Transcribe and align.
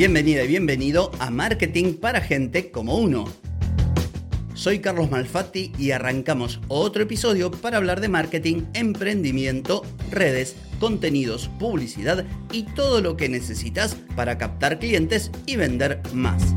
Bienvenida 0.00 0.40
y 0.44 0.48
bienvenido 0.48 1.12
a 1.18 1.28
Marketing 1.28 1.92
para 1.92 2.22
Gente 2.22 2.70
como 2.70 2.96
Uno. 2.96 3.26
Soy 4.54 4.78
Carlos 4.78 5.10
Malfatti 5.10 5.72
y 5.78 5.90
arrancamos 5.90 6.58
otro 6.68 7.02
episodio 7.02 7.50
para 7.50 7.76
hablar 7.76 8.00
de 8.00 8.08
marketing, 8.08 8.62
emprendimiento, 8.72 9.82
redes, 10.10 10.56
contenidos, 10.78 11.50
publicidad 11.58 12.24
y 12.50 12.62
todo 12.62 13.02
lo 13.02 13.18
que 13.18 13.28
necesitas 13.28 13.94
para 14.16 14.38
captar 14.38 14.78
clientes 14.78 15.30
y 15.44 15.56
vender 15.56 16.00
más. 16.14 16.54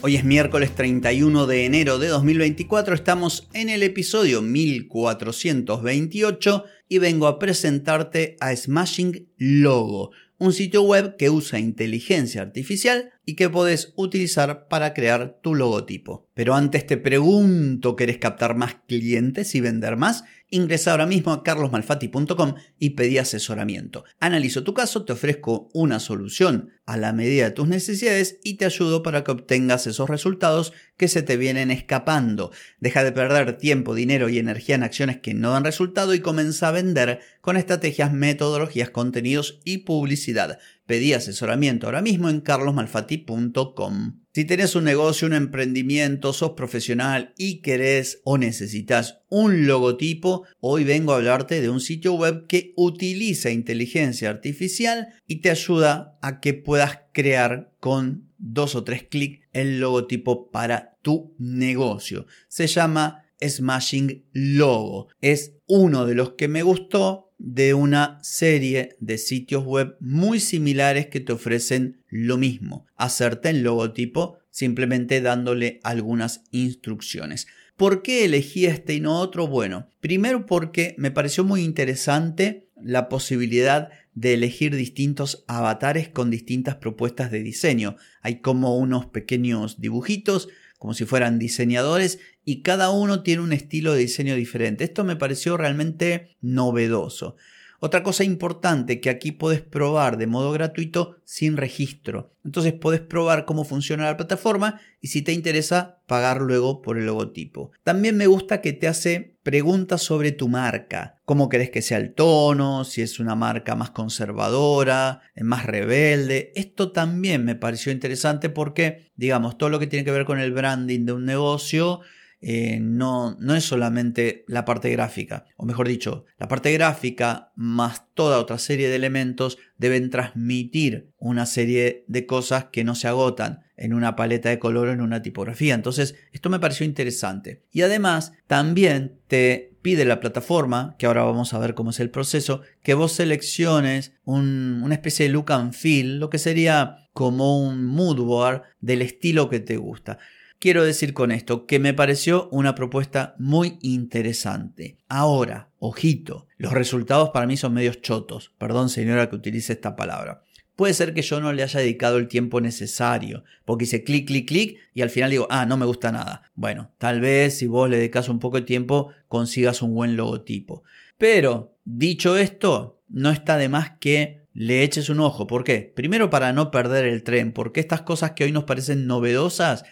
Hoy 0.00 0.16
es 0.16 0.24
miércoles 0.24 0.74
31 0.74 1.46
de 1.46 1.66
enero 1.66 2.00
de 2.00 2.08
2024, 2.08 2.96
estamos 2.96 3.48
en 3.52 3.68
el 3.68 3.84
episodio 3.84 4.42
1428 4.42 6.64
y 6.88 6.98
vengo 6.98 7.28
a 7.28 7.38
presentarte 7.38 8.36
a 8.40 8.56
Smashing 8.56 9.28
Logo, 9.36 10.10
un 10.40 10.54
sitio 10.54 10.82
web 10.82 11.16
que 11.16 11.28
usa 11.28 11.58
inteligencia 11.58 12.40
artificial 12.40 13.12
y 13.24 13.36
que 13.36 13.48
puedes 13.48 13.92
utilizar 13.96 14.68
para 14.68 14.94
crear 14.94 15.38
tu 15.42 15.54
logotipo. 15.54 16.28
Pero 16.34 16.54
antes 16.54 16.86
te 16.86 16.96
pregunto, 16.96 17.96
¿querés 17.96 18.18
captar 18.18 18.54
más 18.54 18.76
clientes 18.86 19.54
y 19.54 19.60
vender 19.60 19.96
más? 19.96 20.24
Ingresa 20.52 20.90
ahora 20.90 21.06
mismo 21.06 21.32
a 21.32 21.44
carlosmalfatti.com 21.44 22.54
y 22.78 22.90
pedí 22.90 23.18
asesoramiento. 23.18 24.04
Analizo 24.18 24.64
tu 24.64 24.74
caso, 24.74 25.04
te 25.04 25.12
ofrezco 25.12 25.68
una 25.74 26.00
solución 26.00 26.70
a 26.86 26.96
la 26.96 27.12
medida 27.12 27.44
de 27.44 27.50
tus 27.52 27.68
necesidades 27.68 28.40
y 28.42 28.54
te 28.54 28.64
ayudo 28.64 29.04
para 29.04 29.22
que 29.22 29.30
obtengas 29.30 29.86
esos 29.86 30.10
resultados 30.10 30.72
que 30.96 31.06
se 31.06 31.22
te 31.22 31.36
vienen 31.36 31.70
escapando. 31.70 32.50
Deja 32.80 33.04
de 33.04 33.12
perder 33.12 33.58
tiempo, 33.58 33.94
dinero 33.94 34.28
y 34.28 34.38
energía 34.38 34.74
en 34.74 34.82
acciones 34.82 35.20
que 35.20 35.34
no 35.34 35.52
dan 35.52 35.64
resultado 35.64 36.14
y 36.14 36.20
comienza 36.20 36.66
a 36.66 36.72
vender 36.72 37.20
con 37.40 37.56
estrategias, 37.56 38.12
metodologías, 38.12 38.90
contenidos 38.90 39.60
y 39.64 39.78
publicidad. 39.78 40.58
Pedí 40.90 41.12
asesoramiento 41.12 41.86
ahora 41.86 42.02
mismo 42.02 42.28
en 42.28 42.40
carlosmalfatti.com. 42.40 44.24
Si 44.34 44.44
tenés 44.44 44.74
un 44.74 44.82
negocio, 44.82 45.28
un 45.28 45.34
emprendimiento, 45.34 46.32
sos 46.32 46.54
profesional 46.54 47.32
y 47.38 47.60
querés 47.60 48.20
o 48.24 48.38
necesitas 48.38 49.20
un 49.28 49.68
logotipo, 49.68 50.48
hoy 50.58 50.82
vengo 50.82 51.12
a 51.12 51.18
hablarte 51.18 51.60
de 51.60 51.70
un 51.70 51.78
sitio 51.78 52.14
web 52.14 52.48
que 52.48 52.72
utiliza 52.74 53.52
inteligencia 53.52 54.30
artificial 54.30 55.14
y 55.28 55.42
te 55.42 55.50
ayuda 55.50 56.18
a 56.22 56.40
que 56.40 56.54
puedas 56.54 56.98
crear 57.12 57.72
con 57.78 58.28
dos 58.38 58.74
o 58.74 58.82
tres 58.82 59.04
clics 59.04 59.46
el 59.52 59.78
logotipo 59.78 60.50
para 60.50 60.98
tu 61.02 61.36
negocio. 61.38 62.26
Se 62.48 62.66
llama 62.66 63.26
Smashing 63.40 64.24
Logo. 64.32 65.06
Es 65.20 65.54
uno 65.68 66.04
de 66.04 66.16
los 66.16 66.32
que 66.32 66.48
me 66.48 66.64
gustó 66.64 67.29
de 67.42 67.72
una 67.72 68.18
serie 68.22 68.96
de 69.00 69.16
sitios 69.16 69.64
web 69.64 69.96
muy 69.98 70.40
similares 70.40 71.06
que 71.06 71.20
te 71.20 71.32
ofrecen 71.32 72.02
lo 72.10 72.36
mismo, 72.36 72.86
hacerte 72.96 73.48
el 73.48 73.62
logotipo 73.62 74.36
simplemente 74.50 75.22
dándole 75.22 75.80
algunas 75.82 76.42
instrucciones. 76.50 77.46
¿Por 77.78 78.02
qué 78.02 78.26
elegí 78.26 78.66
este 78.66 78.92
y 78.92 79.00
no 79.00 79.18
otro? 79.18 79.46
Bueno, 79.46 79.88
primero 80.00 80.44
porque 80.44 80.94
me 80.98 81.10
pareció 81.10 81.42
muy 81.42 81.62
interesante 81.62 82.68
la 82.76 83.08
posibilidad 83.08 83.88
de 84.12 84.34
elegir 84.34 84.76
distintos 84.76 85.44
avatares 85.46 86.10
con 86.10 86.30
distintas 86.30 86.76
propuestas 86.76 87.30
de 87.30 87.42
diseño. 87.42 87.96
Hay 88.20 88.40
como 88.40 88.76
unos 88.76 89.06
pequeños 89.06 89.80
dibujitos 89.80 90.48
como 90.80 90.94
si 90.94 91.04
fueran 91.04 91.38
diseñadores 91.38 92.20
y 92.42 92.62
cada 92.62 92.88
uno 92.88 93.22
tiene 93.22 93.42
un 93.42 93.52
estilo 93.52 93.92
de 93.92 94.00
diseño 94.00 94.34
diferente. 94.34 94.82
Esto 94.82 95.04
me 95.04 95.14
pareció 95.14 95.58
realmente 95.58 96.38
novedoso. 96.40 97.36
Otra 97.82 98.02
cosa 98.02 98.24
importante 98.24 99.00
que 99.00 99.08
aquí 99.08 99.32
puedes 99.32 99.62
probar 99.62 100.18
de 100.18 100.26
modo 100.26 100.52
gratuito 100.52 101.16
sin 101.24 101.56
registro. 101.56 102.34
Entonces 102.44 102.74
puedes 102.74 103.00
probar 103.00 103.46
cómo 103.46 103.64
funciona 103.64 104.04
la 104.04 104.18
plataforma 104.18 104.78
y 105.00 105.08
si 105.08 105.22
te 105.22 105.32
interesa 105.32 106.02
pagar 106.06 106.42
luego 106.42 106.82
por 106.82 106.98
el 106.98 107.06
logotipo. 107.06 107.72
También 107.82 108.18
me 108.18 108.26
gusta 108.26 108.60
que 108.60 108.74
te 108.74 108.86
hace 108.86 109.38
preguntas 109.42 110.02
sobre 110.02 110.32
tu 110.32 110.48
marca. 110.48 111.16
¿Cómo 111.24 111.48
crees 111.48 111.70
que 111.70 111.80
sea 111.80 111.96
el 111.96 112.12
tono? 112.12 112.84
Si 112.84 113.00
es 113.00 113.18
una 113.18 113.34
marca 113.34 113.74
más 113.74 113.90
conservadora, 113.90 115.22
más 115.40 115.64
rebelde. 115.64 116.52
Esto 116.56 116.92
también 116.92 117.46
me 117.46 117.54
pareció 117.54 117.92
interesante 117.92 118.50
porque, 118.50 119.10
digamos, 119.16 119.56
todo 119.56 119.70
lo 119.70 119.78
que 119.78 119.86
tiene 119.86 120.04
que 120.04 120.10
ver 120.10 120.26
con 120.26 120.38
el 120.38 120.52
branding 120.52 121.06
de 121.06 121.12
un 121.14 121.24
negocio 121.24 122.00
eh, 122.42 122.78
no, 122.80 123.36
no 123.38 123.54
es 123.54 123.64
solamente 123.64 124.44
la 124.48 124.64
parte 124.64 124.90
gráfica, 124.90 125.44
o 125.56 125.66
mejor 125.66 125.86
dicho, 125.86 126.24
la 126.38 126.48
parte 126.48 126.72
gráfica 126.72 127.52
más 127.54 128.06
toda 128.14 128.38
otra 128.38 128.58
serie 128.58 128.88
de 128.88 128.96
elementos 128.96 129.58
deben 129.76 130.08
transmitir 130.08 131.10
una 131.18 131.44
serie 131.44 132.04
de 132.08 132.24
cosas 132.24 132.66
que 132.72 132.82
no 132.82 132.94
se 132.94 133.08
agotan 133.08 133.60
en 133.76 133.92
una 133.92 134.16
paleta 134.16 134.48
de 134.48 134.58
color 134.58 134.88
o 134.88 134.92
en 134.92 135.02
una 135.02 135.20
tipografía. 135.22 135.74
Entonces, 135.74 136.14
esto 136.32 136.48
me 136.48 136.60
pareció 136.60 136.86
interesante. 136.86 137.62
Y 137.72 137.82
además, 137.82 138.32
también 138.46 139.18
te 139.26 139.74
pide 139.82 140.04
la 140.04 140.20
plataforma, 140.20 140.96
que 140.98 141.06
ahora 141.06 141.24
vamos 141.24 141.52
a 141.52 141.58
ver 141.58 141.74
cómo 141.74 141.90
es 141.90 142.00
el 142.00 142.10
proceso, 142.10 142.62
que 142.82 142.94
vos 142.94 143.12
selecciones 143.12 144.14
una 144.24 144.94
especie 144.94 145.26
de 145.26 145.32
look 145.32 145.52
and 145.52 145.72
feel, 145.72 146.18
lo 146.18 146.30
que 146.30 146.38
sería 146.38 147.08
como 147.12 147.62
un 147.62 147.84
mood 147.84 148.18
board 148.18 148.62
del 148.80 149.02
estilo 149.02 149.50
que 149.50 149.60
te 149.60 149.76
gusta 149.76 150.18
quiero 150.60 150.84
decir 150.84 151.12
con 151.14 151.32
esto? 151.32 151.66
Que 151.66 151.80
me 151.80 151.94
pareció 151.94 152.48
una 152.52 152.76
propuesta 152.76 153.34
muy 153.38 153.78
interesante. 153.82 154.98
Ahora, 155.08 155.70
ojito, 155.80 156.46
los 156.58 156.72
resultados 156.72 157.30
para 157.30 157.46
mí 157.46 157.56
son 157.56 157.74
medios 157.74 158.00
chotos. 158.02 158.52
Perdón 158.58 158.90
señora 158.90 159.28
que 159.28 159.36
utilice 159.36 159.72
esta 159.72 159.96
palabra. 159.96 160.44
Puede 160.76 160.94
ser 160.94 161.12
que 161.12 161.22
yo 161.22 161.40
no 161.40 161.52
le 161.52 161.62
haya 161.62 161.80
dedicado 161.80 162.16
el 162.16 162.28
tiempo 162.28 162.60
necesario, 162.60 163.44
porque 163.66 163.84
hice 163.84 164.04
clic, 164.04 164.26
clic, 164.28 164.48
clic 164.48 164.78
y 164.94 165.02
al 165.02 165.10
final 165.10 165.30
digo, 165.30 165.46
ah, 165.50 165.66
no 165.66 165.76
me 165.76 165.84
gusta 165.84 166.12
nada. 166.12 166.50
Bueno, 166.54 166.90
tal 166.96 167.20
vez 167.20 167.58
si 167.58 167.66
vos 167.66 167.90
le 167.90 167.98
dedicas 167.98 168.28
un 168.28 168.38
poco 168.38 168.58
de 168.58 168.62
tiempo 168.66 169.12
consigas 169.28 169.82
un 169.82 169.94
buen 169.94 170.16
logotipo. 170.16 170.84
Pero, 171.18 171.76
dicho 171.84 172.38
esto, 172.38 173.02
no 173.08 173.30
está 173.30 173.58
de 173.58 173.68
más 173.68 173.98
que 173.98 174.46
le 174.54 174.82
eches 174.82 175.10
un 175.10 175.20
ojo. 175.20 175.46
¿Por 175.46 175.64
qué? 175.64 175.92
Primero 175.94 176.30
para 176.30 176.52
no 176.54 176.70
perder 176.70 177.04
el 177.04 177.24
tren, 177.24 177.52
porque 177.52 177.80
estas 177.80 178.02
cosas 178.02 178.30
que 178.32 178.44
hoy 178.44 178.52
nos 178.52 178.64
parecen 178.64 179.06
novedosas 179.06 179.84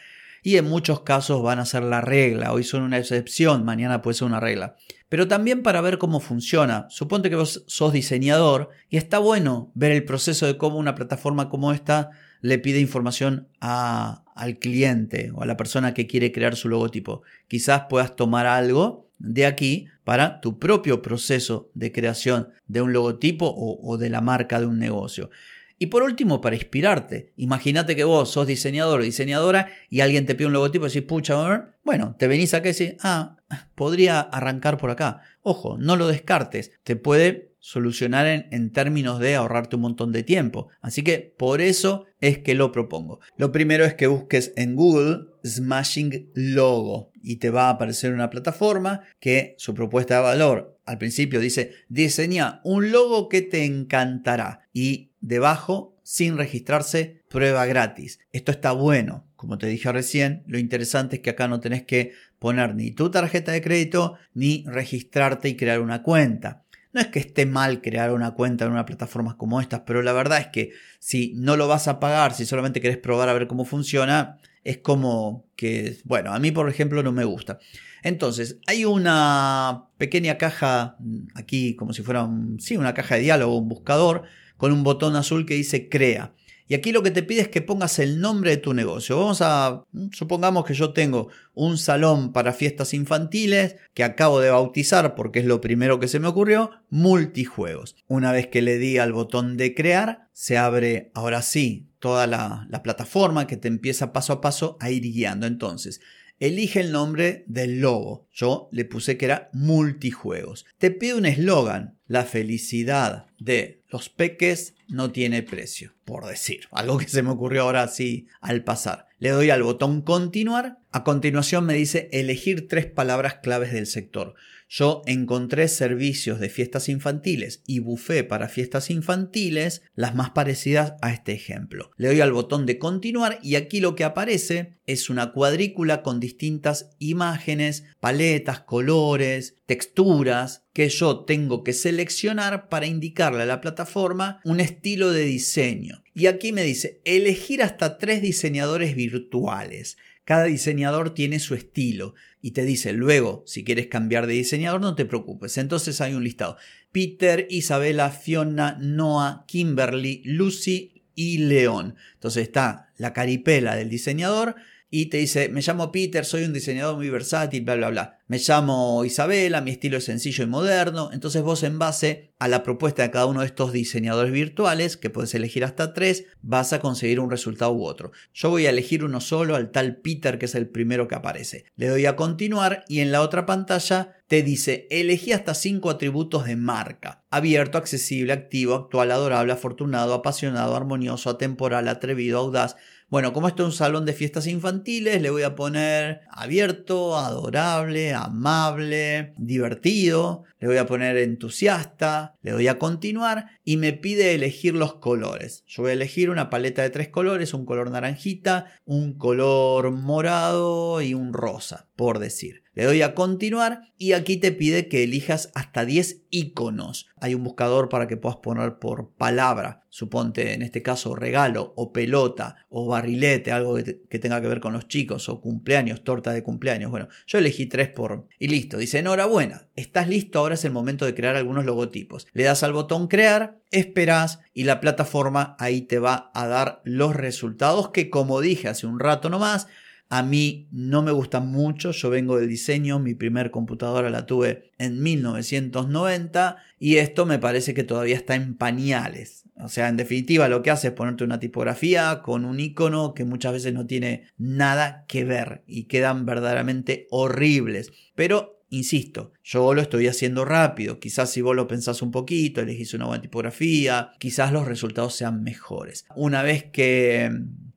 y 0.43 0.56
en 0.56 0.69
muchos 0.69 1.00
casos 1.00 1.43
van 1.43 1.59
a 1.59 1.66
ser 1.66 1.82
la 1.82 2.00
regla. 2.00 2.53
Hoy 2.53 2.65
son 2.65 2.82
una 2.82 2.99
excepción, 2.99 3.65
mañana 3.65 4.03
puede 4.03 4.15
ser 4.15 4.26
una 4.26 4.41
regla. 4.41 4.76
Pero 5.09 5.26
también 5.26 5.62
para 5.62 5.81
ver 5.81 5.99
cómo 5.99 6.21
funciona. 6.21 6.87
Suponte 6.91 7.31
que 7.31 7.37
vos 7.37 7.65
sos 7.66 7.93
diseñador 7.93 8.71
y 8.91 8.99
está 8.99 9.19
bueno 9.19 9.72
ver 9.75 9.93
el 9.93 10.04
proceso 10.04 10.47
de 10.47 10.59
cómo 10.59 10.78
una 10.78 10.94
plataforma 10.94 11.49
como 11.49 11.72
esta 11.72 12.10
le 12.41 12.59
pide 12.59 12.81
información 12.81 13.49
al 13.60 14.59
cliente 14.59 15.32
o 15.34 15.43
a 15.43 15.47
la 15.47 15.56
persona 15.56 15.94
que 15.94 16.06
quiere 16.06 16.31
crear 16.31 16.56
su 16.56 16.69
logotipo. 16.69 17.22
Quizás 17.49 17.84
puedas 17.88 18.16
tomar 18.16 18.47
algo 18.47 19.09
de 19.19 19.47
aquí 19.47 19.88
para 20.05 20.41
tu 20.41 20.59
propio 20.59 21.03
proceso 21.03 21.70
de 21.75 21.91
creación 21.91 22.50
de 22.66 22.82
un 22.82 22.93
logotipo 22.93 23.47
o, 23.47 23.78
o 23.82 23.97
de 23.99 24.10
la 24.10 24.20
marca 24.20 24.60
de 24.60 24.66
un 24.66 24.78
negocio. 24.78 25.31
Y 25.78 25.86
por 25.86 26.02
último, 26.02 26.40
para 26.40 26.56
inspirarte, 26.56 27.32
imagínate 27.36 27.94
que 27.94 28.04
vos 28.04 28.30
sos 28.30 28.46
diseñador 28.46 29.00
o 29.00 29.04
diseñadora 29.04 29.68
y 29.88 30.00
alguien 30.00 30.26
te 30.26 30.34
pide 30.34 30.48
un 30.48 30.52
logotipo 30.52 30.86
y 30.86 30.88
decís, 30.88 31.02
pucha, 31.02 31.74
bueno, 31.84 32.16
te 32.18 32.26
venís 32.26 32.52
acá 32.54 32.68
y 32.68 32.72
decís, 32.72 32.96
ah, 33.02 33.36
podría 33.74 34.20
arrancar 34.20 34.76
por 34.76 34.90
acá. 34.90 35.22
Ojo, 35.42 35.78
no 35.78 35.96
lo 35.96 36.08
descartes, 36.08 36.72
te 36.82 36.96
puede 36.96 37.48
solucionar 37.60 38.26
en, 38.50 38.72
términos 38.72 39.18
de 39.18 39.34
ahorrarte 39.34 39.76
un 39.76 39.82
montón 39.82 40.12
de 40.12 40.22
tiempo. 40.22 40.68
Así 40.80 41.02
que 41.02 41.34
por 41.36 41.60
eso 41.60 42.06
es 42.20 42.38
que 42.38 42.54
lo 42.54 42.72
propongo. 42.72 43.20
Lo 43.36 43.52
primero 43.52 43.84
es 43.84 43.94
que 43.94 44.06
busques 44.06 44.52
en 44.56 44.74
Google 44.74 45.26
Smashing 45.44 46.30
Logo 46.34 47.10
y 47.22 47.36
te 47.36 47.50
va 47.50 47.66
a 47.66 47.70
aparecer 47.70 48.12
una 48.12 48.31
plataforma 48.31 49.02
que 49.20 49.54
su 49.58 49.74
propuesta 49.74 50.16
de 50.16 50.22
valor 50.22 50.78
al 50.84 50.98
principio 50.98 51.40
dice 51.40 51.72
diseña 51.88 52.60
un 52.64 52.90
logo 52.90 53.28
que 53.28 53.42
te 53.42 53.64
encantará 53.64 54.62
y 54.72 55.07
debajo, 55.20 55.97
sin 56.03 56.37
registrarse, 56.37 57.23
prueba 57.29 57.67
gratis. 57.67 58.20
Esto 58.32 58.53
está 58.53 58.73
bueno. 58.73 59.26
Como 59.37 59.59
te 59.59 59.67
dije 59.67 59.93
recién, 59.93 60.43
lo 60.47 60.59
interesante 60.59 61.17
es 61.17 61.23
que 61.23 61.31
acá 61.31 61.49
no 61.49 61.61
tenés 61.61 61.85
que 61.85 62.12
poner 62.38 62.75
ni 62.75 62.91
tu 62.91 63.11
tarjeta 63.11 63.53
de 63.53 63.62
crédito 63.62 64.17
ni 64.35 64.65
registrarte 64.67 65.49
y 65.49 65.56
crear 65.56 65.81
una 65.81 66.03
cuenta. 66.03 66.65
No 66.93 67.00
es 67.00 67.09
que 67.09 67.19
esté 67.19 67.47
mal 67.47 67.82
crear 67.82 68.12
una 68.12 68.32
cuenta 68.32 68.65
en 68.65 68.73
una 68.73 68.87
plataforma 68.87 69.37
como 69.37 69.61
estas, 69.61 69.82
pero 69.87 70.03
la 70.03 70.12
verdad 70.12 70.38
es 70.38 70.47
que 70.49 70.73
si 70.99 71.35
no 71.37 71.56
lo 71.56 71.69
vas 71.69 71.87
a 71.87 72.00
pagar, 72.00 72.35
si 72.35 72.47
solamente 72.47 72.81
querés 72.81 72.97
probar 72.97 73.29
a 73.29 73.35
ver 73.35 73.47
cómo 73.47 73.65
funciona, 73.65 74.38
es 74.65 74.79
como 74.79 75.47
que, 75.55 75.99
bueno, 76.05 76.32
a 76.32 76.38
mí 76.38 76.50
por 76.50 76.69
ejemplo 76.69 77.03
no 77.03 77.12
me 77.12 77.25
gusta. 77.25 77.59
Entonces, 78.03 78.59
hay 78.67 78.85
una 78.85 79.87
pequeña 79.99 80.38
caja 80.38 80.97
aquí, 81.35 81.75
como 81.75 81.93
si 81.93 82.03
fuera 82.03 82.29
sí, 82.59 82.76
una 82.76 82.94
caja 82.94 83.17
de 83.17 83.23
diálogo, 83.23 83.59
un 83.59 83.69
buscador, 83.69 84.23
con 84.58 84.72
un 84.72 84.84
botón 84.84 85.16
azul 85.16 85.46
que 85.46 85.55
dice 85.55 85.88
crea. 85.88 86.34
Y 86.70 86.75
aquí 86.75 86.93
lo 86.93 87.02
que 87.02 87.10
te 87.10 87.22
pide 87.22 87.40
es 87.40 87.49
que 87.49 87.62
pongas 87.62 87.99
el 87.99 88.20
nombre 88.20 88.50
de 88.50 88.56
tu 88.58 88.75
negocio. 88.75 89.19
Vamos 89.19 89.40
a, 89.40 89.84
supongamos 90.12 90.66
que 90.66 90.75
yo 90.75 90.93
tengo 90.93 91.28
un 91.55 91.78
salón 91.78 92.34
para 92.34 92.52
fiestas 92.52 92.93
infantiles 92.93 93.76
que 93.94 94.05
acabo 94.05 94.38
de 94.38 94.50
bautizar 94.50 95.14
porque 95.14 95.38
es 95.38 95.46
lo 95.46 95.62
primero 95.62 95.99
que 95.99 96.08
se 96.08 96.20
me 96.20 96.28
ocurrió, 96.28 96.70
multijuegos. 96.90 97.96
Una 98.06 98.32
vez 98.32 98.49
que 98.49 98.60
le 98.60 98.76
di 98.76 98.99
al 98.99 99.14
botón 99.14 99.56
de 99.56 99.75
crear, 99.75 100.28
se 100.34 100.58
abre 100.58 101.10
ahora 101.14 101.40
sí 101.40 101.88
toda 102.00 102.26
la, 102.26 102.66
la 102.69 102.82
plataforma 102.82 103.46
que 103.46 103.56
te 103.56 103.69
empieza 103.69 104.12
paso 104.12 104.34
a 104.34 104.40
paso 104.43 104.76
a 104.78 104.90
ir 104.90 105.02
guiando. 105.02 105.46
Entonces, 105.46 106.02
Elige 106.40 106.81
el 106.81 106.93
nombre 106.93 107.44
del 107.49 107.81
logo. 107.81 108.29
Yo 108.32 108.69
le 108.70 108.85
puse 108.85 109.17
que 109.17 109.25
era 109.25 109.50
multijuegos. 109.52 110.67
Te 110.79 110.90
pide 110.90 111.14
un 111.14 111.26
eslogan. 111.26 111.99
La 112.06 112.25
felicidad 112.25 113.26
de 113.38 113.82
los 113.88 114.08
peques 114.08 114.75
no 114.88 115.11
tiene 115.11 115.43
precio, 115.43 115.94
por 116.05 116.26
decir. 116.26 116.69
Algo 116.70 116.99
que 116.99 117.08
se 117.08 117.23
me 117.23 117.31
ocurrió 117.31 117.62
ahora 117.62 117.82
así 117.82 118.29
al 118.40 118.64
pasar. 118.64 119.06
Le 119.19 119.31
doy 119.31 119.50
al 119.50 119.62
botón 119.62 120.00
continuar. 120.00 120.79
A 120.93 121.05
continuación 121.05 121.67
me 121.67 121.75
dice 121.75 122.08
elegir 122.12 122.69
tres 122.69 122.87
palabras 122.87 123.37
claves 123.43 123.73
del 123.73 123.87
sector. 123.87 124.34
Yo 124.70 125.00
encontré 125.06 125.67
servicios 125.67 126.41
de 126.41 126.50
fiestas 126.50 126.91
infantiles 126.91 127.62
y 127.67 127.79
buffet 127.79 128.29
para 128.29 128.50
fiestas 128.50 128.91
infantiles 128.91 129.81
las 129.94 130.15
más 130.15 130.31
parecidas 130.31 130.93
a 131.00 131.11
este 131.11 131.32
ejemplo. 131.32 131.91
Le 131.97 132.09
doy 132.09 132.20
al 132.20 132.32
botón 132.32 132.67
de 132.67 132.79
continuar 132.79 133.38
y 133.43 133.55
aquí 133.55 133.81
lo 133.81 133.94
que 133.94 134.05
aparece 134.05 134.79
es 134.85 135.09
una 135.09 135.32
cuadrícula 135.32 136.03
con 136.03 136.20
distintas 136.20 136.91
imágenes, 136.99 137.85
paletas, 137.99 138.61
colores, 138.61 139.56
texturas 139.65 140.65
que 140.75 140.91
yo 140.91 141.25
tengo 141.25 141.65
que 141.65 141.73
seleccionar 141.73 142.69
para 142.69 142.87
indicarle 142.87 143.44
a 143.44 143.47
la 143.47 143.62
plataforma 143.62 144.41
un 144.44 144.61
estilo 144.61 145.12
de 145.12 145.25
diseño. 145.25 146.03
Y 146.12 146.26
aquí 146.26 146.53
me 146.53 146.62
dice 146.62 147.00
elegir 147.05 147.62
hasta 147.62 147.97
tres 147.97 148.20
diseñadores 148.20 148.94
virtuales. 148.94 149.97
Cada 150.28 150.44
diseñador 150.44 151.14
tiene 151.14 151.38
su 151.38 151.54
estilo 151.54 152.14
y 152.42 152.50
te 152.50 152.66
dice 152.66 152.92
luego, 152.92 153.44
si 153.46 153.64
quieres 153.64 153.86
cambiar 153.86 154.26
de 154.26 154.34
diseñador, 154.34 154.78
no 154.78 154.94
te 154.94 155.06
preocupes. 155.06 155.56
Entonces 155.56 156.02
hay 156.02 156.12
un 156.12 156.22
listado. 156.22 156.58
Peter, 156.92 157.46
Isabela, 157.48 158.10
Fiona, 158.10 158.76
Noah, 158.78 159.46
Kimberly, 159.48 160.20
Lucy 160.26 161.02
y 161.14 161.38
León. 161.38 161.94
Entonces 162.12 162.42
está 162.42 162.92
la 162.98 163.14
caripela 163.14 163.75
del 163.75 163.88
diseñador 163.88 164.56
y 164.90 165.06
te 165.06 165.19
dice, 165.19 165.50
me 165.50 165.61
llamo 165.61 165.93
Peter, 165.93 166.25
soy 166.25 166.44
un 166.44 166.55
diseñador 166.55 166.96
muy 166.96 167.11
versátil, 167.11 167.62
bla, 167.62 167.75
bla, 167.75 167.90
bla. 167.90 168.19
Me 168.26 168.38
llamo 168.38 169.05
Isabela, 169.05 169.61
mi 169.61 169.70
estilo 169.70 169.99
es 169.99 170.05
sencillo 170.05 170.44
y 170.44 170.46
moderno. 170.46 171.11
Entonces 171.12 171.43
vos 171.43 171.62
en 171.62 171.79
base 171.79 172.32
a 172.38 172.49
la 172.49 172.62
propuesta 172.62 173.02
de 173.02 173.11
cada 173.11 173.26
uno 173.26 173.40
de 173.40 173.46
estos 173.46 173.73
diseñadores 173.73 174.32
virtuales, 174.32 174.96
que 174.96 175.11
puedes 175.11 175.35
elegir 175.35 175.64
hasta 175.64 175.93
tres, 175.93 176.25
vas 176.40 176.73
a 176.73 176.81
conseguir 176.81 177.20
un 177.20 177.31
resultado 177.31 177.73
u 177.73 177.85
otro. 177.85 178.12
Yo 178.32 178.49
voy 178.49 178.67
a 178.67 178.70
elegir 178.70 179.05
uno 179.05 179.20
solo, 179.20 179.56
al 179.56 179.70
tal 179.73 179.96
Peter, 179.96 180.38
que 180.38 180.46
es 180.46 180.55
el 180.55 180.69
primero 180.69 181.06
que 181.06 181.17
aparece. 181.17 181.67
Le 181.76 181.88
doy 181.88 182.06
a 182.06 182.17
continuar 182.17 182.84
y 182.88 183.00
en 183.00 183.12
la 183.12 183.20
otra 183.20 183.44
pantalla 183.44 184.14
te 184.26 184.43
dice, 184.43 184.87
elegí 184.91 185.32
hasta 185.32 185.55
cinco 185.55 185.88
atributos 185.88 186.44
de 186.44 186.56
marca. 186.56 187.25
Abierto, 187.31 187.79
accesible, 187.79 188.34
activo, 188.34 188.75
actual, 188.75 189.11
adorable, 189.11 189.52
afortunado, 189.52 190.12
apasionado, 190.12 190.76
armonioso, 190.76 191.31
atemporal, 191.31 191.88
atrevido, 191.88 192.38
audaz 192.38 192.76
bueno, 193.10 193.32
como 193.32 193.49
esto 193.49 193.62
es 193.62 193.69
un 193.69 193.72
salón 193.72 194.05
de 194.05 194.12
fiestas 194.12 194.46
infantiles, 194.46 195.22
le 195.22 195.31
voy 195.31 195.43
a 195.43 195.55
poner 195.55 196.20
abierto, 196.31 197.16
adorable, 197.16 198.12
amable, 198.12 199.32
divertido, 199.38 200.44
le 200.60 200.69
voy 200.69 200.76
a 200.76 200.87
poner 200.87 201.16
entusiasta, 201.16 202.37
le 202.43 202.50
doy 202.50 202.69
a 202.69 202.78
continuar 202.78 203.46
y 203.64 203.78
me 203.78 203.94
pide 203.94 204.34
elegir 204.34 204.75
los 204.75 204.96
colores. 204.96 205.64
Yo 205.66 205.84
voy 205.84 205.90
a 205.90 205.94
elegir 205.94 206.28
una 206.28 206.50
paleta 206.50 206.82
de 206.82 206.90
tres 206.90 207.08
colores, 207.08 207.55
un 207.55 207.64
color 207.64 207.90
naranjita, 207.90 208.72
un 208.84 209.14
color 209.14 209.90
morado 209.90 211.00
y 211.00 211.14
un 211.14 211.32
rosa, 211.32 211.88
por 211.98 212.20
decir. 212.20 212.62
Le 212.74 212.84
doy 212.84 213.02
a 213.02 213.12
continuar 213.12 213.92
y 213.96 214.12
aquí 214.12 214.36
te 214.36 214.52
pide 214.52 214.86
que 214.86 215.02
elijas 215.02 215.50
hasta 215.56 215.84
10 215.84 216.26
iconos. 216.30 217.08
Hay 217.20 217.34
un 217.34 217.42
buscador 217.42 217.88
para 217.88 218.06
que 218.06 218.16
puedas 218.16 218.36
poner 218.36 218.78
por 218.78 219.10
palabra. 219.16 219.84
Suponte 219.88 220.52
en 220.54 220.62
este 220.62 220.80
caso 220.80 221.16
regalo 221.16 221.72
o 221.74 221.92
pelota 221.92 222.54
o 222.68 222.86
barrilete, 222.86 223.50
algo 223.50 223.74
que, 223.74 224.18
tenga 224.20 224.40
que 224.40 224.46
ver 224.46 224.60
con 224.60 224.74
los 224.74 224.86
chicos 224.86 225.28
o 225.28 225.40
cumpleaños, 225.40 226.04
torta 226.04 226.30
de 226.30 226.44
cumpleaños. 226.44 226.92
Bueno, 226.92 227.08
yo 227.26 227.38
elegí 227.38 227.66
tres 227.66 227.88
por... 227.88 228.28
Y 228.38 228.46
listo. 228.46 228.78
Dice, 228.78 229.00
enhorabuena, 229.00 229.66
estás 229.74 230.08
listo, 230.08 230.38
ahora 230.38 230.54
es 230.54 230.64
el 230.64 230.70
momento 230.70 231.04
de 231.04 231.16
crear 231.16 231.34
algunos 231.34 231.64
logotipos. 231.64 232.28
Le 232.32 232.44
das 232.44 232.62
al 232.62 232.74
botón 232.74 233.08
crear, 233.08 233.58
esperas 233.72 234.38
y 234.54 234.62
la 234.62 234.78
plataforma 234.78 235.56
ahí 235.58 235.80
te 235.80 235.98
va 235.98 236.30
a 236.32 236.46
dar 236.46 236.80
los 236.84 237.16
resultados 237.16 237.88
que 237.88 238.08
como 238.08 238.40
dije 238.40 238.68
hace 238.68 238.86
un 238.86 239.00
rato 239.00 239.30
nomás, 239.30 239.66
a 240.08 240.22
mí 240.22 240.69
no 240.72 241.02
me 241.02 241.12
gustan 241.12 241.49
mucho, 241.49 241.90
yo 241.90 242.10
vengo 242.10 242.38
del 242.38 242.49
diseño, 242.49 242.99
mi 242.99 243.14
primer 243.14 243.50
computadora 243.50 244.08
la 244.08 244.26
tuve 244.26 244.70
en 244.78 245.02
1990 245.02 246.56
y 246.78 246.96
esto 246.96 247.26
me 247.26 247.38
parece 247.38 247.75
que 247.75 247.84
todavía 247.84 248.16
está 248.16 248.34
en 248.34 248.55
pañales. 248.55 249.44
O 249.56 249.69
sea, 249.69 249.88
en 249.88 249.96
definitiva 249.96 250.49
lo 250.49 250.62
que 250.62 250.70
hace 250.70 250.88
es 250.88 250.93
ponerte 250.94 251.25
una 251.25 251.40
tipografía 251.40 252.22
con 252.22 252.44
un 252.44 252.60
icono 252.60 253.12
que 253.12 253.25
muchas 253.25 253.52
veces 253.52 253.75
no 253.75 253.87
tiene 253.87 254.28
nada 254.38 255.05
que 255.08 255.25
ver 255.25 255.62
y 255.66 255.84
quedan 255.84 256.25
verdaderamente 256.25 257.06
horribles. 257.10 257.93
Pero 258.14 258.58
Insisto, 258.70 259.32
yo 259.43 259.72
lo 259.72 259.81
estoy 259.81 260.08
haciendo 260.08 260.44
rápido. 260.44 261.00
Quizás 261.00 261.31
si 261.31 261.40
vos 261.40 261.56
lo 261.56 261.66
pensás 261.66 262.02
un 262.02 262.10
poquito, 262.10 262.60
elegís 262.60 262.93
una 262.93 263.06
buena 263.06 263.22
tipografía, 263.22 264.12
quizás 264.19 264.52
los 264.52 264.66
resultados 264.66 265.14
sean 265.14 265.43
mejores. 265.43 266.05
Una 266.14 266.43
vez 266.43 266.64
que, 266.64 267.31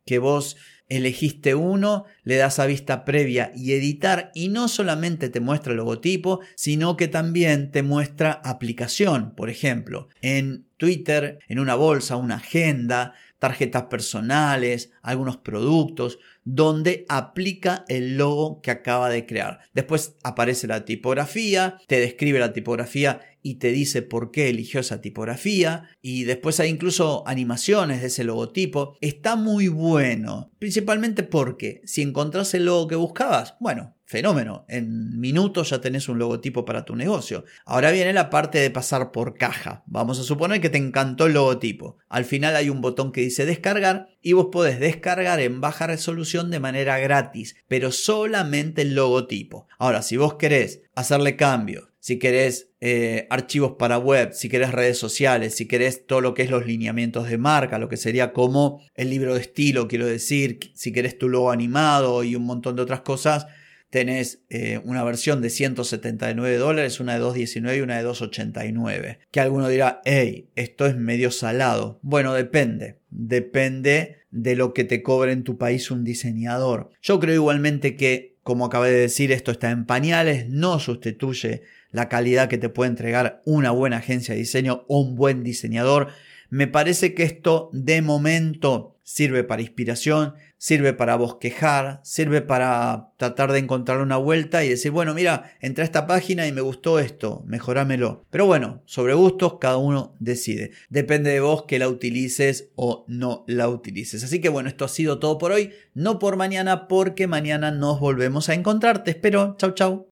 que 0.05 0.19
vos 0.19 0.57
elegiste 0.91 1.55
uno, 1.55 2.03
le 2.23 2.35
das 2.35 2.59
a 2.59 2.65
vista 2.65 3.05
previa 3.05 3.51
y 3.55 3.71
editar 3.71 4.29
y 4.35 4.49
no 4.49 4.67
solamente 4.67 5.29
te 5.29 5.39
muestra 5.39 5.71
el 5.71 5.77
logotipo, 5.77 6.41
sino 6.55 6.97
que 6.97 7.07
también 7.07 7.71
te 7.71 7.81
muestra 7.81 8.41
aplicación, 8.43 9.33
por 9.33 9.49
ejemplo, 9.49 10.09
en 10.21 10.65
Twitter, 10.75 11.39
en 11.47 11.59
una 11.59 11.75
bolsa, 11.75 12.17
una 12.17 12.35
agenda, 12.35 13.13
tarjetas 13.41 13.85
personales, 13.85 14.91
algunos 15.01 15.37
productos, 15.37 16.19
donde 16.43 17.07
aplica 17.09 17.85
el 17.87 18.15
logo 18.15 18.61
que 18.61 18.69
acaba 18.69 19.09
de 19.09 19.25
crear. 19.25 19.61
Después 19.73 20.13
aparece 20.21 20.67
la 20.67 20.85
tipografía, 20.85 21.79
te 21.87 21.99
describe 21.99 22.37
la 22.37 22.53
tipografía 22.53 23.19
y 23.41 23.55
te 23.55 23.71
dice 23.71 24.03
por 24.03 24.29
qué 24.29 24.49
eligió 24.49 24.79
esa 24.79 25.01
tipografía 25.01 25.89
y 26.03 26.25
después 26.25 26.59
hay 26.59 26.69
incluso 26.69 27.27
animaciones 27.27 28.01
de 28.01 28.07
ese 28.07 28.23
logotipo. 28.23 28.95
Está 29.01 29.35
muy 29.35 29.69
bueno, 29.69 30.51
principalmente 30.59 31.23
porque 31.23 31.81
si 31.83 32.03
encontrás 32.03 32.53
el 32.53 32.65
logo 32.65 32.87
que 32.87 32.95
buscabas, 32.95 33.55
bueno, 33.59 33.95
fenómeno, 34.11 34.65
en 34.67 35.17
minutos 35.21 35.69
ya 35.69 35.79
tenés 35.79 36.09
un 36.09 36.19
logotipo 36.19 36.65
para 36.65 36.83
tu 36.83 36.97
negocio. 36.97 37.45
Ahora 37.63 37.91
viene 37.91 38.11
la 38.11 38.29
parte 38.29 38.59
de 38.59 38.69
pasar 38.69 39.13
por 39.13 39.37
caja. 39.37 39.83
Vamos 39.87 40.19
a 40.19 40.23
suponer 40.23 40.59
que 40.59 40.69
te 40.69 40.77
encantó 40.77 41.27
el 41.27 41.33
logotipo. 41.33 41.97
Al 42.09 42.25
final 42.25 42.57
hay 42.57 42.69
un 42.69 42.81
botón 42.81 43.13
que 43.13 43.21
dice 43.21 43.45
descargar 43.45 44.09
y 44.21 44.33
vos 44.33 44.47
podés 44.51 44.81
descargar 44.81 45.39
en 45.39 45.61
baja 45.61 45.87
resolución 45.87 46.51
de 46.51 46.59
manera 46.59 46.99
gratis, 46.99 47.55
pero 47.69 47.93
solamente 47.93 48.81
el 48.81 48.95
logotipo. 48.95 49.67
Ahora, 49.79 50.01
si 50.01 50.17
vos 50.17 50.33
querés 50.33 50.81
hacerle 50.93 51.37
cambios, 51.37 51.87
si 51.99 52.19
querés 52.19 52.71
eh, 52.81 53.27
archivos 53.29 53.75
para 53.79 53.97
web, 53.97 54.33
si 54.33 54.49
querés 54.49 54.71
redes 54.71 54.97
sociales, 54.97 55.55
si 55.55 55.69
querés 55.69 56.05
todo 56.05 56.19
lo 56.19 56.33
que 56.33 56.41
es 56.41 56.49
los 56.49 56.65
lineamientos 56.65 57.29
de 57.29 57.37
marca, 57.37 57.79
lo 57.79 57.87
que 57.87 57.95
sería 57.95 58.33
como 58.33 58.81
el 58.93 59.09
libro 59.09 59.35
de 59.35 59.41
estilo, 59.41 59.87
quiero 59.87 60.05
decir, 60.05 60.59
si 60.73 60.91
querés 60.91 61.17
tu 61.17 61.29
logo 61.29 61.49
animado 61.49 62.25
y 62.25 62.35
un 62.35 62.43
montón 62.43 62.75
de 62.75 62.81
otras 62.81 63.01
cosas, 63.01 63.47
tenés 63.91 64.41
eh, 64.49 64.81
una 64.85 65.03
versión 65.03 65.41
de 65.41 65.51
179 65.51 66.57
dólares, 66.57 66.99
una 66.99 67.13
de 67.13 67.19
219 67.19 67.77
y 67.77 67.81
una 67.81 67.97
de 67.97 68.03
289. 68.03 69.19
Que 69.29 69.39
alguno 69.41 69.67
dirá, 69.67 70.01
hey, 70.05 70.49
esto 70.55 70.87
es 70.87 70.95
medio 70.95 71.29
salado. 71.29 71.99
Bueno, 72.01 72.33
depende. 72.33 72.97
Depende 73.09 74.21
de 74.31 74.55
lo 74.55 74.73
que 74.73 74.85
te 74.85 75.03
cobre 75.03 75.33
en 75.33 75.43
tu 75.43 75.57
país 75.57 75.91
un 75.91 76.05
diseñador. 76.05 76.89
Yo 77.01 77.19
creo 77.19 77.35
igualmente 77.35 77.97
que, 77.97 78.37
como 78.43 78.65
acabé 78.65 78.91
de 78.91 79.01
decir, 79.01 79.33
esto 79.33 79.51
está 79.51 79.69
en 79.69 79.85
pañales, 79.85 80.47
no 80.47 80.79
sustituye 80.79 81.63
la 81.91 82.07
calidad 82.07 82.47
que 82.47 82.57
te 82.57 82.69
puede 82.69 82.89
entregar 82.89 83.41
una 83.45 83.71
buena 83.71 83.97
agencia 83.97 84.33
de 84.33 84.39
diseño 84.39 84.85
o 84.87 85.01
un 85.01 85.17
buen 85.17 85.43
diseñador. 85.43 86.07
Me 86.49 86.67
parece 86.67 87.13
que 87.13 87.23
esto 87.23 87.69
de 87.73 88.01
momento 88.01 88.95
sirve 89.03 89.43
para 89.43 89.61
inspiración, 89.61 90.35
sirve 90.61 90.93
para 90.93 91.15
bosquejar, 91.15 92.01
sirve 92.03 92.43
para 92.43 93.13
tratar 93.17 93.51
de 93.51 93.57
encontrar 93.57 93.99
una 93.99 94.17
vuelta 94.17 94.63
y 94.63 94.69
decir, 94.69 94.91
bueno, 94.91 95.15
mira, 95.15 95.53
entré 95.59 95.81
a 95.81 95.85
esta 95.85 96.05
página 96.05 96.45
y 96.45 96.51
me 96.51 96.61
gustó 96.61 96.99
esto, 96.99 97.43
mejorámelo. 97.47 98.25
Pero 98.29 98.45
bueno, 98.45 98.83
sobre 98.85 99.15
gustos 99.15 99.57
cada 99.59 99.77
uno 99.77 100.15
decide. 100.19 100.69
Depende 100.89 101.31
de 101.31 101.39
vos 101.39 101.63
que 101.63 101.79
la 101.79 101.89
utilices 101.89 102.69
o 102.75 103.05
no 103.07 103.43
la 103.47 103.69
utilices. 103.69 104.23
Así 104.23 104.39
que 104.39 104.49
bueno, 104.49 104.69
esto 104.69 104.85
ha 104.85 104.89
sido 104.89 105.17
todo 105.17 105.39
por 105.39 105.51
hoy, 105.51 105.71
no 105.95 106.19
por 106.19 106.37
mañana, 106.37 106.87
porque 106.87 107.25
mañana 107.25 107.71
nos 107.71 107.99
volvemos 107.99 108.47
a 108.49 108.53
encontrar. 108.53 109.03
Te 109.03 109.09
espero. 109.09 109.55
Chau, 109.57 109.71
chau. 109.71 110.11